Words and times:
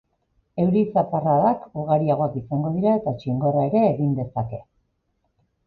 Euri-zaparradak 0.61 1.67
ugariagoak 1.83 2.39
izango 2.43 2.73
dira 2.79 2.95
eta 3.03 3.15
txingorra 3.21 3.69
ere 3.73 3.87
egin 3.93 4.19
dezake. 4.25 4.65